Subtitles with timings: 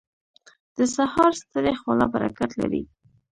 [0.77, 2.81] •د سهار ستړې خوله برکت لري.